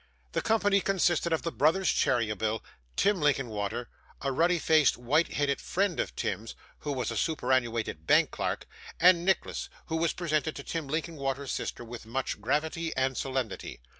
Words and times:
The 0.31 0.41
company 0.41 0.81
consisted 0.81 1.31
of 1.31 1.43
the 1.43 1.51
brothers 1.51 1.89
Cheeryble, 1.91 2.63
Tim 2.95 3.21
Linkinwater, 3.21 3.85
a 4.21 4.31
ruddy 4.31 4.57
faced 4.57 4.97
white 4.97 5.33
headed 5.33 5.61
friend 5.61 5.99
of 5.99 6.15
Tim's 6.15 6.55
(who 6.79 6.91
was 6.91 7.11
a 7.11 7.15
superannuated 7.15 8.07
bank 8.07 8.31
clerk), 8.31 8.65
and 8.99 9.23
Nicholas, 9.23 9.69
who 9.89 9.95
was 9.97 10.13
presented 10.13 10.55
to 10.55 10.63
Tim 10.63 10.87
Linkinwater's 10.87 11.51
sister 11.51 11.83
with 11.83 12.07
much 12.07 12.41
gravity 12.41 12.91
and 12.97 13.15
solemnity. 13.15 13.79